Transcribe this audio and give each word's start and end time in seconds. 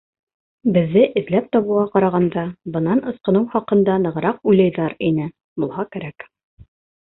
Беҙҙе 0.77 1.03
эҙләп 1.21 1.51
табыуға 1.55 1.83
ҡарағанда 1.97 2.47
бынан 2.77 3.03
ысҡыныу 3.13 3.47
хаҡында 3.53 4.01
нығыраҡ 4.09 4.51
уйлайҙар 4.53 4.99
ине 5.13 5.31
булһа 5.63 5.91
кәрәк. 5.97 6.31